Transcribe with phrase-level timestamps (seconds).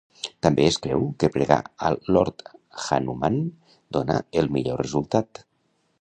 [0.45, 1.57] També es creu que pregar
[1.89, 2.41] a Lord
[2.85, 3.39] Hanuman
[3.99, 5.45] dona el millor resultat.